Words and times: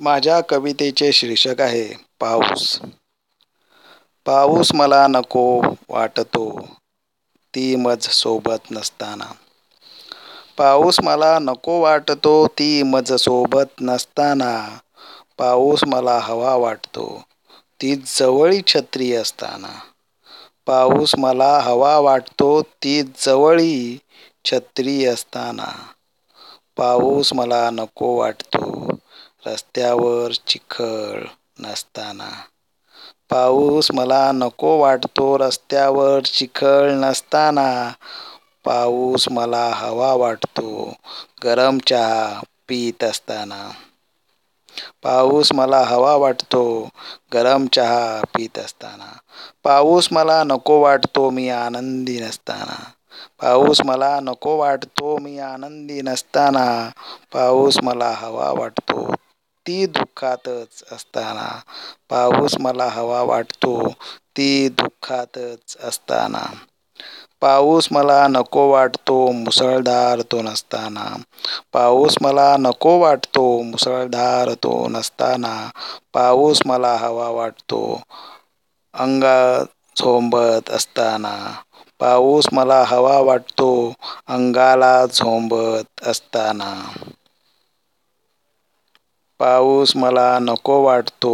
माझ्या 0.00 0.40
कवितेचे 0.48 1.10
शीर्षक 1.12 1.60
आहे 1.60 1.84
पाऊस. 2.20 2.78
पाऊस 4.26 4.72
मला 4.74 5.06
नको 5.06 5.44
वाटतो 5.88 6.44
ती 7.54 7.64
मज 7.76 8.08
सोबत 8.12 8.72
नसताना. 8.72 9.32
पाऊस 10.58 10.98
मला 11.00 11.30
नको 11.38 11.78
वाटतो 11.80 12.32
ती 12.58 12.68
मज 12.84 13.12
सोबत 13.20 13.82
नसताना. 13.82 14.52
पाऊस 15.38 15.84
मला 15.84 16.18
हवा 16.18 16.54
वाटतो 16.56 17.06
ती 17.80 17.94
जवळी 18.08 18.60
छत्री 18.66 19.12
असताना. 19.14 19.72
पाऊस 20.66 21.14
मला 21.18 21.50
हवा 21.60 21.98
वाटतो 21.98 22.50
ती 22.82 23.02
जवळी 23.18 23.76
छत्री 24.44 25.04
असताना. 25.06 25.70
पाऊस 26.76 27.32
मला 27.32 27.68
नको 27.70 28.16
वाटतो 28.18 28.75
रस्त्यावर 29.42 30.32
चिखल 30.46 31.26
नसताना. 31.60 32.30
पाऊस 33.30 33.90
मला 33.94 34.20
नको 34.32 34.70
वाटतो 34.78 35.26
रस्त्यावर 35.36 36.20
चिखल 36.30 36.90
नसताना. 37.04 37.68
पाऊस 38.64 39.28
मला 39.30 39.64
हवा 39.74 40.12
वाटतो 40.14 40.68
गरम 41.44 41.78
चहा 41.86 42.42
पीत 42.68 43.04
असताना. 43.04 43.60
पाऊस 45.02 45.52
मला 45.52 45.82
हवा 45.84 46.14
वाटतो 46.16 46.62
गरम 47.34 47.66
चहा 47.66 48.20
पीत 48.34 48.58
असताना. 48.58 49.10
पाऊस 49.64 50.08
मला 50.12 50.42
नको 50.44 50.78
वाटतो 50.80 51.28
मी 51.30 51.48
आनंदी 51.56 52.18
नसताना. 52.20 52.76
पाऊस 53.40 53.80
मला 53.84 54.10
नको 54.22 54.56
वाटतो 54.56 55.16
मी 55.18 55.38
आनंदी 55.44 56.00
नसताना. 56.02 56.66
पाऊस 57.32 57.78
मला 57.82 58.10
हवा 58.14 58.50
वाटतो 58.52 59.14
ती 59.66 59.84
दुःखातच 59.88 60.82
असताना. 60.92 61.48
पाऊस 62.10 62.56
मला 62.60 62.88
हवा 62.88 63.22
वाटतो 63.22 63.72
ती 64.36 64.68
दुःखातच 64.70 65.76
असताना. 65.84 66.44
पाऊस 67.40 67.88
मला 67.92 68.26
नको 68.28 68.68
वाटतो 68.70 69.16
मुसळधार 69.34 70.20
तो 70.30 70.40
नसताना. 70.42 71.06
पाऊस 71.72 72.16
मला 72.20 72.48
नको 72.58 72.98
वाटतो 72.98 73.44
मुसळधार 73.62 74.52
तो 74.62 74.72
नसताना. 74.88 75.54
पाऊस 76.14 76.62
मला 76.66 76.94
हवा 76.96 77.28
वाटतो 77.30 77.80
अंगात 78.94 79.66
झोंबत 79.96 80.70
असताना. 80.70 81.34
पाऊस 82.00 82.46
मला 82.52 82.82
हवा 82.86 83.18
वाटतो 83.20 83.68
अंगाला 84.28 84.94
झोंबत 85.08 86.06
असताना. 86.06 86.72
पाऊस 89.40 89.94
मला 89.96 90.28
नको 90.38 90.80
वाटतो 90.82 91.32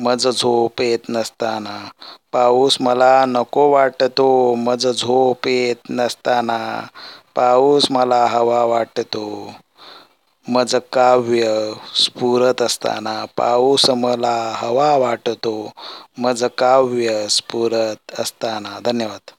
मज 0.00 0.26
झोप 0.28 0.80
येत 0.80 1.08
नसताना. 1.08 1.76
पाऊस 2.32 2.76
मला 2.80 3.12
नको 3.26 3.68
वाटतो 3.70 4.28
मज 4.56 4.86
झोप 4.88 5.46
येत 5.48 5.90
नसताना. 5.90 6.58
पाऊस 7.36 7.90
मला 7.90 8.24
हवा 8.26 8.64
वाटतो 8.64 9.24
मज 10.46 10.74
काव्य 10.92 11.46
स्फुरत 11.94 12.62
असताना. 12.62 13.14
पाऊस 13.36 13.88
मला 13.96 14.36
हवा 14.56 14.96
वाटतो 14.96 15.54
मज 16.18 16.44
काव्य 16.58 17.26
स्फुरत 17.30 18.20
असताना. 18.20 18.78
धन्यवाद. 18.84 19.30